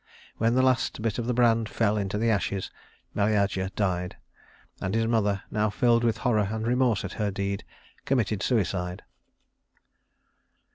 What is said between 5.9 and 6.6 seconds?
with horror